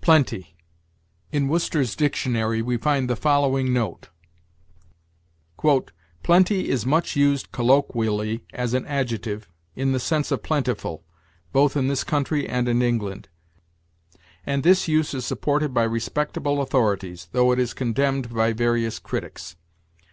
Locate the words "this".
11.86-12.02, 14.64-14.88